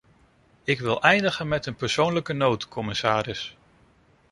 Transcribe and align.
Ik 0.63 0.79
wil 0.79 1.01
eindigen 1.01 1.47
met 1.47 1.65
een 1.65 1.75
persoonlijke 1.75 2.33
noot, 2.33 2.67
commissaris. 2.67 3.57